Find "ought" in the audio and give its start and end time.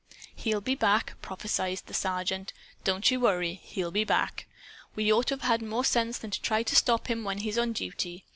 5.13-5.27